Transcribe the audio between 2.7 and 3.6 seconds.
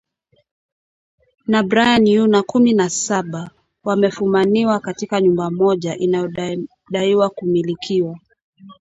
na saba